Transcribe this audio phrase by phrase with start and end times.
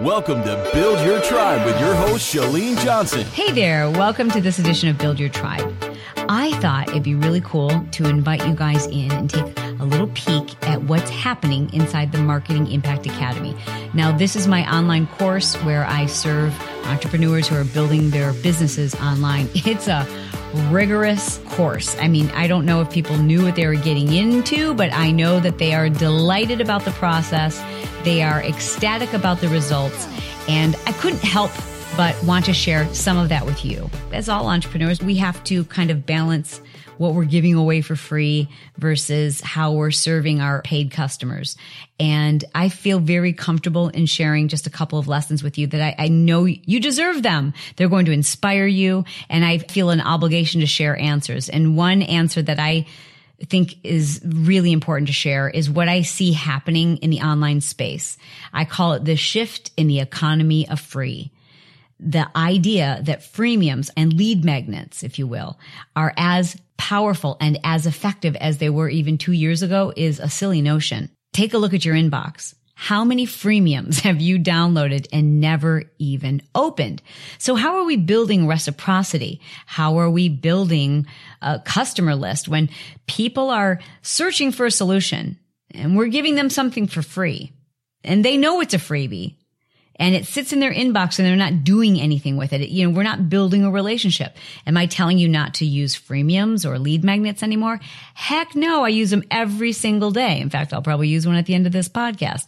[0.00, 3.24] Welcome to Build Your Tribe with your host, Chalene Johnson.
[3.26, 5.72] Hey there, welcome to this edition of Build Your Tribe.
[6.28, 10.08] I thought it'd be really cool to invite you guys in and take a little
[10.08, 13.54] peek at what's happening inside the Marketing Impact Academy.
[13.94, 16.52] Now, this is my online course where I serve
[16.86, 19.48] entrepreneurs who are building their businesses online.
[19.54, 20.04] It's a
[20.70, 21.96] rigorous course.
[21.98, 25.12] I mean, I don't know if people knew what they were getting into, but I
[25.12, 27.60] know that they are delighted about the process.
[28.04, 30.06] They are ecstatic about the results.
[30.46, 31.50] And I couldn't help
[31.96, 33.88] but want to share some of that with you.
[34.12, 36.60] As all entrepreneurs, we have to kind of balance
[36.98, 41.56] what we're giving away for free versus how we're serving our paid customers.
[41.98, 45.80] And I feel very comfortable in sharing just a couple of lessons with you that
[45.80, 47.54] I, I know you deserve them.
[47.76, 49.04] They're going to inspire you.
[49.28, 51.48] And I feel an obligation to share answers.
[51.48, 52.86] And one answer that I
[53.42, 58.16] think is really important to share is what I see happening in the online space.
[58.52, 61.32] I call it the shift in the economy of free
[62.00, 65.58] the idea that freemiums and lead magnets, if you will,
[65.96, 70.28] are as powerful and as effective as they were even two years ago is a
[70.28, 71.10] silly notion.
[71.32, 72.54] Take a look at your inbox.
[72.74, 77.02] How many freemiums have you downloaded and never even opened?
[77.38, 79.40] So how are we building reciprocity?
[79.66, 81.06] How are we building
[81.40, 82.68] a customer list when
[83.06, 85.38] people are searching for a solution
[85.70, 87.52] and we're giving them something for free
[88.02, 89.36] and they know it's a freebie?
[89.96, 92.68] And it sits in their inbox and they're not doing anything with it.
[92.68, 94.36] You know, we're not building a relationship.
[94.66, 97.80] Am I telling you not to use freemiums or lead magnets anymore?
[98.14, 100.40] Heck no, I use them every single day.
[100.40, 102.46] In fact, I'll probably use one at the end of this podcast.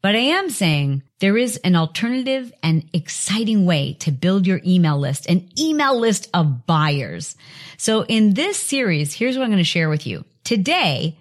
[0.00, 4.98] But I am saying there is an alternative and exciting way to build your email
[4.98, 7.36] list, an email list of buyers.
[7.76, 10.24] So in this series, here's what I'm going to share with you.
[10.44, 11.16] Today,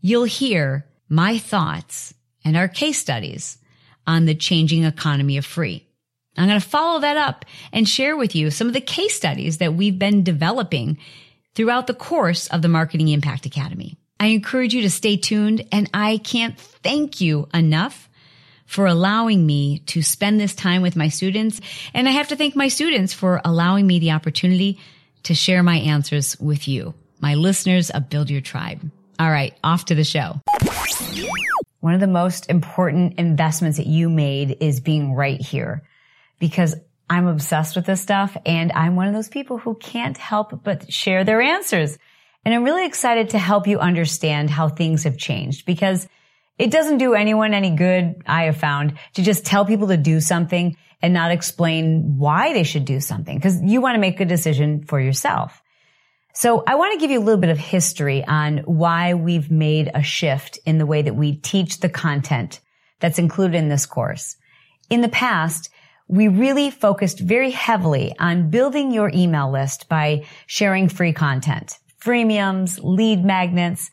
[0.00, 3.58] you'll hear my thoughts and our case studies
[4.06, 5.86] on the changing economy of free.
[6.36, 9.58] I'm going to follow that up and share with you some of the case studies
[9.58, 10.98] that we've been developing
[11.54, 13.98] throughout the course of the Marketing Impact Academy.
[14.18, 18.08] I encourage you to stay tuned and I can't thank you enough
[18.66, 21.60] for allowing me to spend this time with my students.
[21.92, 24.78] And I have to thank my students for allowing me the opportunity
[25.24, 28.80] to share my answers with you, my listeners of Build Your Tribe.
[29.18, 30.40] All right, off to the show.
[31.80, 35.82] One of the most important investments that you made is being right here
[36.38, 36.74] because
[37.08, 40.92] I'm obsessed with this stuff and I'm one of those people who can't help but
[40.92, 41.98] share their answers.
[42.44, 46.06] And I'm really excited to help you understand how things have changed because
[46.58, 50.20] it doesn't do anyone any good, I have found, to just tell people to do
[50.20, 54.26] something and not explain why they should do something because you want to make a
[54.26, 55.62] decision for yourself.
[56.40, 59.90] So I want to give you a little bit of history on why we've made
[59.94, 62.60] a shift in the way that we teach the content
[62.98, 64.36] that's included in this course.
[64.88, 65.68] In the past,
[66.08, 72.80] we really focused very heavily on building your email list by sharing free content, freemiums,
[72.82, 73.90] lead magnets,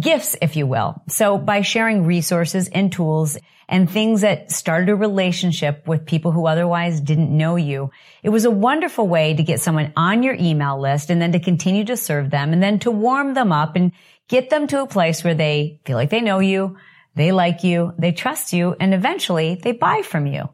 [0.00, 1.02] gifts, if you will.
[1.08, 3.38] So by sharing resources and tools
[3.68, 7.90] and things that started a relationship with people who otherwise didn't know you,
[8.22, 11.40] it was a wonderful way to get someone on your email list and then to
[11.40, 13.92] continue to serve them and then to warm them up and
[14.28, 16.76] get them to a place where they feel like they know you,
[17.14, 20.48] they like you, they trust you, and eventually they buy from you.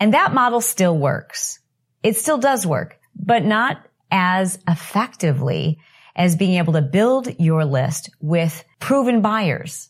[0.00, 1.60] And that model still works.
[2.02, 5.78] It still does work, but not as effectively
[6.14, 9.88] as being able to build your list with proven buyers.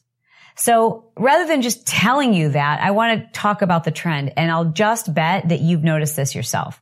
[0.55, 4.51] So rather than just telling you that, I want to talk about the trend and
[4.51, 6.81] I'll just bet that you've noticed this yourself.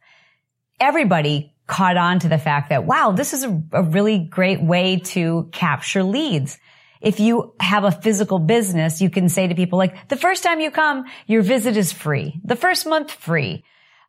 [0.80, 4.98] Everybody caught on to the fact that, wow, this is a, a really great way
[4.98, 6.58] to capture leads.
[7.00, 10.60] If you have a physical business, you can say to people like, the first time
[10.60, 12.40] you come, your visit is free.
[12.44, 13.64] The first month free.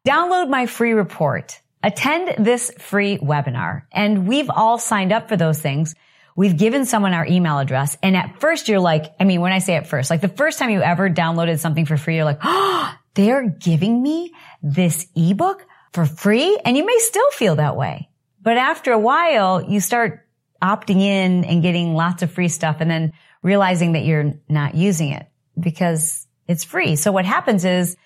[0.06, 1.61] Download my free report.
[1.84, 3.84] Attend this free webinar.
[3.92, 5.96] And we've all signed up for those things.
[6.36, 7.98] We've given someone our email address.
[8.04, 10.60] And at first you're like, I mean, when I say at first, like the first
[10.60, 15.66] time you ever downloaded something for free, you're like, oh, they're giving me this ebook
[15.94, 16.58] for free.
[16.64, 18.10] And you may still feel that way.
[18.42, 20.26] But after a while, you start
[20.62, 25.12] opting in and getting lots of free stuff and then realizing that you're not using
[25.12, 25.28] it
[25.60, 26.96] because it's free.
[26.96, 27.98] So what happens is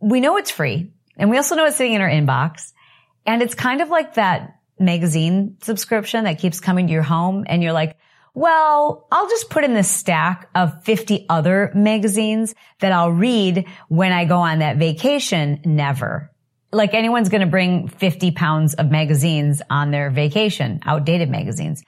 [0.00, 2.72] we know it's free and we also know it's sitting in our inbox
[3.28, 7.62] and it's kind of like that magazine subscription that keeps coming to your home and
[7.62, 7.98] you're like,
[8.32, 14.12] well, I'll just put in this stack of 50 other magazines that I'll read when
[14.12, 15.60] I go on that vacation.
[15.66, 16.32] Never.
[16.72, 21.82] Like anyone's going to bring 50 pounds of magazines on their vacation, outdated magazines.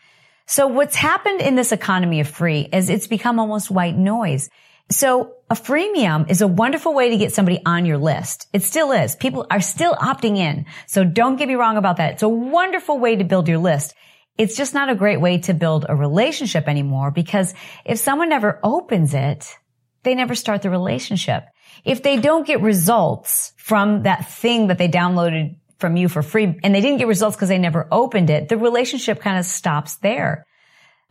[0.47, 4.51] So what's happened in this economy of free is it's become almost white noise.
[4.91, 8.49] So a freemium is a wonderful way to get somebody on your list.
[8.53, 9.15] It still is.
[9.15, 10.67] People are still opting in.
[10.87, 12.15] So don't get me wrong about that.
[12.15, 13.95] It's a wonderful way to build your list.
[14.37, 17.55] It's just not a great way to build a relationship anymore because
[17.85, 19.57] if someone never opens it,
[20.03, 21.45] they never start the relationship.
[21.85, 26.59] If they don't get results from that thing that they downloaded from you for free
[26.65, 29.97] and they didn't get results because they never opened it, the relationship kind of stops
[29.97, 30.45] there.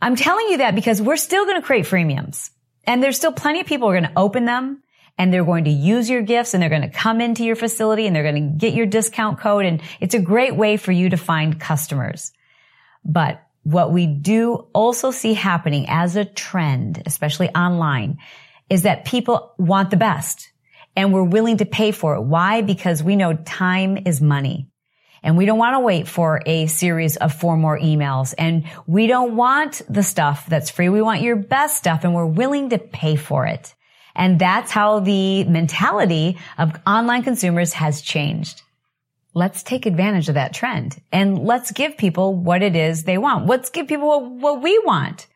[0.02, 2.50] I'm telling you that because we're still going to create freemiums.
[2.84, 4.82] And there's still plenty of people who are going to open them
[5.18, 8.06] and they're going to use your gifts and they're going to come into your facility
[8.06, 9.66] and they're going to get your discount code.
[9.66, 12.32] And it's a great way for you to find customers.
[13.04, 18.18] But what we do also see happening as a trend, especially online,
[18.70, 20.50] is that people want the best
[20.96, 22.22] and we're willing to pay for it.
[22.22, 22.62] Why?
[22.62, 24.69] Because we know time is money.
[25.22, 28.34] And we don't want to wait for a series of four more emails.
[28.38, 30.88] And we don't want the stuff that's free.
[30.88, 33.74] We want your best stuff and we're willing to pay for it.
[34.14, 38.62] And that's how the mentality of online consumers has changed.
[39.34, 43.46] Let's take advantage of that trend and let's give people what it is they want.
[43.46, 45.28] Let's give people what, what we want.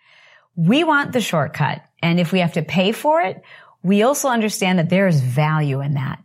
[0.56, 1.82] We want the shortcut.
[2.02, 3.42] And if we have to pay for it,
[3.82, 6.23] we also understand that there is value in that.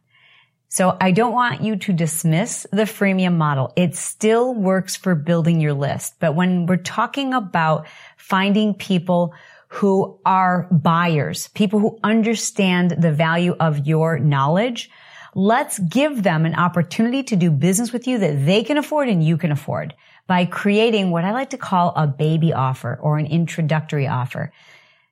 [0.72, 3.74] So I don't want you to dismiss the freemium model.
[3.76, 6.14] It still works for building your list.
[6.20, 7.88] But when we're talking about
[8.18, 9.34] finding people
[9.70, 14.92] who are buyers, people who understand the value of your knowledge,
[15.34, 19.24] let's give them an opportunity to do business with you that they can afford and
[19.24, 19.96] you can afford
[20.28, 24.52] by creating what I like to call a baby offer or an introductory offer.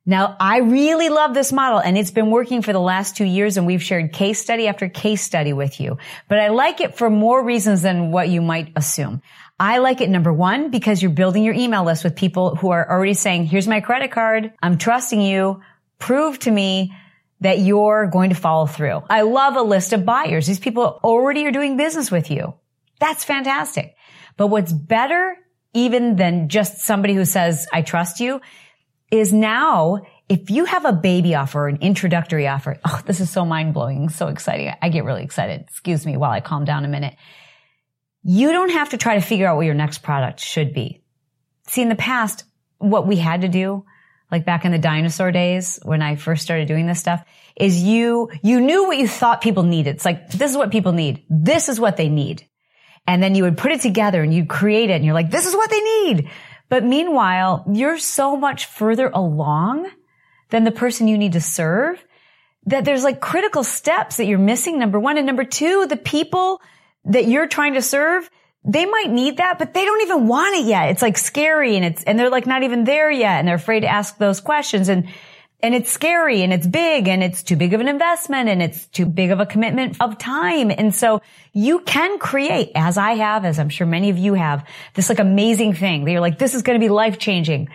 [0.09, 3.57] Now, I really love this model and it's been working for the last two years
[3.57, 5.97] and we've shared case study after case study with you.
[6.29, 9.21] But I like it for more reasons than what you might assume.
[9.59, 12.89] I like it number one, because you're building your email list with people who are
[12.89, 14.53] already saying, here's my credit card.
[14.63, 15.61] I'm trusting you.
[15.99, 16.95] Prove to me
[17.41, 19.01] that you're going to follow through.
[19.09, 20.47] I love a list of buyers.
[20.47, 22.53] These people already are doing business with you.
[23.01, 23.93] That's fantastic.
[24.37, 25.35] But what's better
[25.73, 28.39] even than just somebody who says, I trust you
[29.11, 33.45] is now if you have a baby offer, an introductory offer, oh, this is so
[33.45, 34.73] mind blowing, so exciting.
[34.81, 35.61] I get really excited.
[35.61, 37.15] Excuse me while I calm down a minute.
[38.23, 41.01] You don't have to try to figure out what your next product should be.
[41.67, 42.43] See, in the past,
[42.77, 43.85] what we had to do,
[44.29, 47.23] like back in the dinosaur days when I first started doing this stuff,
[47.55, 49.95] is you, you knew what you thought people needed.
[49.95, 51.23] It's like, this is what people need.
[51.29, 52.45] This is what they need.
[53.07, 55.45] And then you would put it together and you'd create it and you're like, this
[55.45, 56.29] is what they need.
[56.69, 59.89] But meanwhile, you're so much further along
[60.49, 62.03] than the person you need to serve
[62.65, 64.77] that there's like critical steps that you're missing.
[64.77, 65.17] Number one.
[65.17, 66.61] And number two, the people
[67.05, 68.29] that you're trying to serve,
[68.65, 70.89] they might need that, but they don't even want it yet.
[70.89, 73.81] It's like scary and it's, and they're like not even there yet and they're afraid
[73.81, 74.89] to ask those questions.
[74.89, 75.07] And
[75.59, 78.85] and it's scary and it's big and it's too big of an investment and it's
[78.87, 80.69] too big of a commitment of time.
[80.69, 81.21] And so
[81.51, 85.19] you can create, as I have, as I'm sure many of you have, this like
[85.19, 87.69] amazing thing that you're like, this is going to be life changing.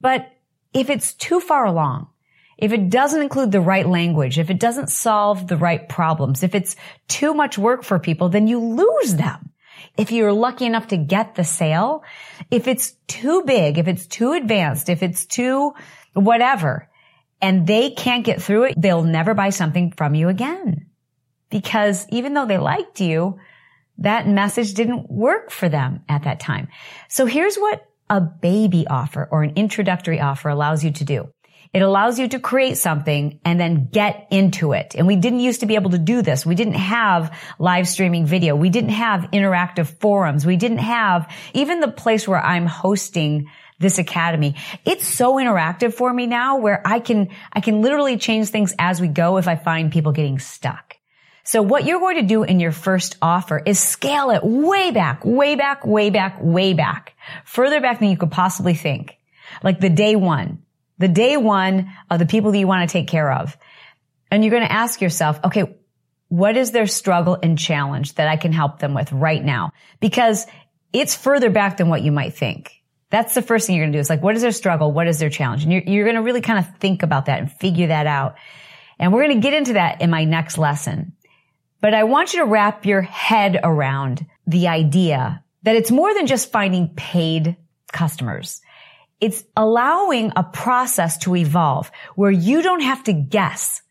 [0.00, 0.32] But
[0.72, 2.08] if it's too far along,
[2.56, 6.54] if it doesn't include the right language, if it doesn't solve the right problems, if
[6.54, 6.76] it's
[7.08, 9.50] too much work for people, then you lose them.
[9.96, 12.04] If you're lucky enough to get the sale,
[12.50, 15.72] if it's too big, if it's too advanced, if it's too
[16.12, 16.88] whatever,
[17.40, 20.86] and they can't get through it, they'll never buy something from you again.
[21.50, 23.38] Because even though they liked you,
[23.98, 26.68] that message didn't work for them at that time.
[27.08, 31.28] So here's what a baby offer or an introductory offer allows you to do.
[31.72, 34.94] It allows you to create something and then get into it.
[34.96, 36.46] And we didn't used to be able to do this.
[36.46, 38.56] We didn't have live streaming video.
[38.56, 40.46] We didn't have interactive forums.
[40.46, 44.56] We didn't have even the place where I'm hosting this academy.
[44.84, 49.00] It's so interactive for me now where I can, I can literally change things as
[49.00, 50.96] we go if I find people getting stuck.
[51.44, 55.24] So what you're going to do in your first offer is scale it way back,
[55.24, 59.16] way back, way back, way back, further back than you could possibly think.
[59.62, 60.62] Like the day one,
[60.98, 63.56] the day one of the people that you want to take care of.
[64.30, 65.76] And you're going to ask yourself, okay,
[66.28, 69.70] what is their struggle and challenge that I can help them with right now?
[70.00, 70.46] Because
[70.92, 72.72] it's further back than what you might think.
[73.10, 74.00] That's the first thing you're going to do.
[74.00, 74.90] It's like, what is their struggle?
[74.90, 75.62] What is their challenge?
[75.62, 78.36] And you're, you're going to really kind of think about that and figure that out.
[78.98, 81.12] And we're going to get into that in my next lesson.
[81.80, 86.26] But I want you to wrap your head around the idea that it's more than
[86.26, 87.56] just finding paid
[87.92, 88.60] customers.
[89.20, 93.82] It's allowing a process to evolve where you don't have to guess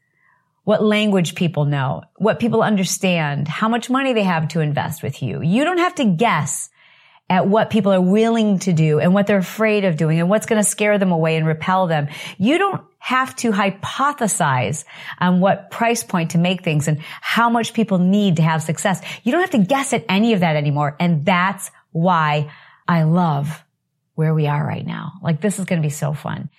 [0.65, 5.21] what language people know, what people understand, how much money they have to invest with
[5.21, 5.41] you.
[5.41, 6.69] You don't have to guess
[7.29, 10.45] at what people are willing to do and what they're afraid of doing and what's
[10.45, 12.07] going to scare them away and repel them.
[12.37, 14.85] You don't have to hypothesize
[15.19, 19.01] on what price point to make things and how much people need to have success.
[19.23, 20.95] You don't have to guess at any of that anymore.
[20.99, 22.51] And that's why
[22.87, 23.63] I love
[24.15, 25.13] where we are right now.
[25.21, 26.49] Like this is going to be so fun.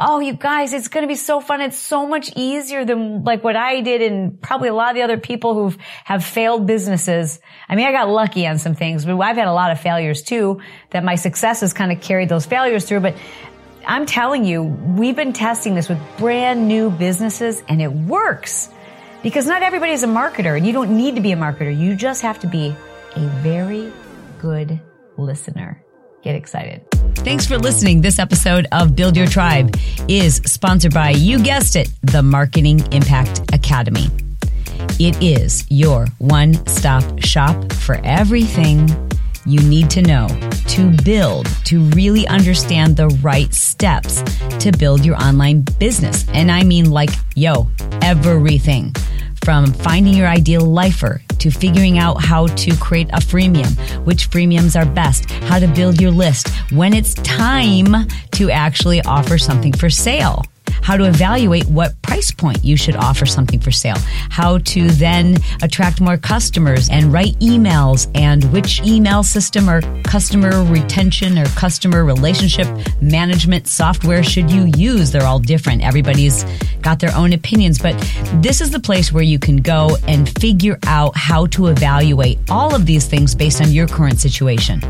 [0.00, 1.60] Oh, you guys, it's going to be so fun.
[1.60, 5.02] It's so much easier than like what I did and probably a lot of the
[5.02, 7.40] other people who have have failed businesses.
[7.68, 10.22] I mean, I got lucky on some things, but I've had a lot of failures
[10.22, 13.00] too that my successes kind of carried those failures through.
[13.00, 13.16] But
[13.86, 18.70] I'm telling you, we've been testing this with brand new businesses and it works
[19.22, 21.76] because not everybody is a marketer and you don't need to be a marketer.
[21.76, 22.74] You just have to be
[23.14, 23.92] a very
[24.38, 24.80] good
[25.18, 25.84] listener.
[26.22, 26.88] Get excited.
[27.16, 28.00] Thanks for listening.
[28.00, 29.76] This episode of Build Your Tribe
[30.08, 34.06] is sponsored by, you guessed it, the Marketing Impact Academy.
[35.00, 38.88] It is your one stop shop for everything
[39.46, 40.28] you need to know
[40.68, 44.22] to build, to really understand the right steps
[44.60, 46.24] to build your online business.
[46.28, 47.68] And I mean, like, yo,
[48.00, 48.94] everything
[49.44, 54.80] from finding your ideal lifer to figuring out how to create a freemium, which freemiums
[54.80, 59.90] are best, how to build your list, when it's time to actually offer something for
[59.90, 60.44] sale.
[60.82, 63.98] How to evaluate what price point you should offer something for sale,
[64.30, 70.64] how to then attract more customers and write emails and which email system or customer
[70.64, 72.66] retention or customer relationship
[73.00, 75.12] management software should you use.
[75.12, 75.82] They're all different.
[75.82, 76.44] Everybody's
[76.82, 77.94] got their own opinions, but
[78.42, 82.74] this is the place where you can go and figure out how to evaluate all
[82.74, 84.80] of these things based on your current situation,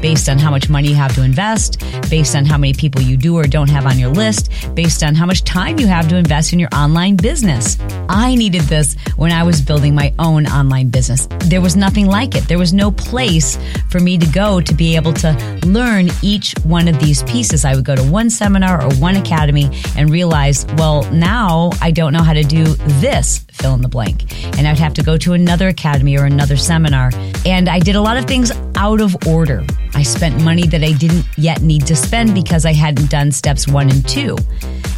[0.00, 3.16] based on how much money you have to invest, based on how many people you
[3.16, 6.16] do or don't have on your list, based on how much time you have to
[6.16, 7.78] invest in your online business.
[8.08, 11.26] I needed this when I was building my own online business.
[11.46, 12.48] There was nothing like it.
[12.48, 13.58] There was no place
[13.90, 17.64] for me to go to be able to learn each one of these pieces.
[17.64, 21.02] I would go to one seminar or one academy and realize, well,
[21.36, 22.64] now I don't know how to do
[23.04, 24.16] this fill in the blank.
[24.56, 27.10] And I'd have to go to another academy or another seminar.
[27.44, 29.62] And I did a lot of things out of order.
[29.92, 33.68] I spent money that I didn't yet need to spend because I hadn't done steps
[33.68, 34.38] one and two.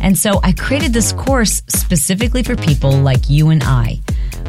[0.00, 4.00] And so I created this course specifically for people like you and I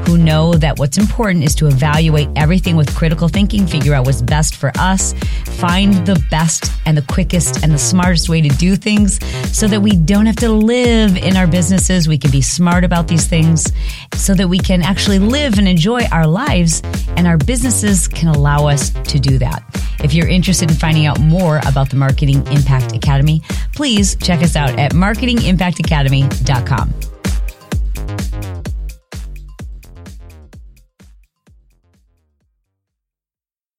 [0.10, 4.24] who know that what's important is to evaluate everything with critical thinking, figure out what's
[4.24, 5.14] best for us,
[5.46, 9.24] find the best and the quickest and the smartest way to do things
[9.56, 12.08] so that we don't have to live in our businesses.
[12.08, 13.72] We can be smart about these things
[14.16, 16.82] so that we can actually live and enjoy our lives
[17.16, 19.64] and our businesses can allow us to do that.
[20.04, 23.44] If you're interested in finding out more about the Marketing Impact Academy,
[23.76, 27.19] please check us out at marketingimpactacademy.com.